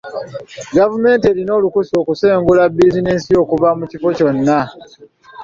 Gavumenti 0.77 1.25
erina 1.31 1.51
olukusa 1.57 1.93
okusengula 2.01 2.61
bizinensi 2.75 3.27
yo 3.33 3.39
okuva 3.43 3.69
mu 3.79 3.85
kifo 3.91 4.09
kyonna. 4.17 4.59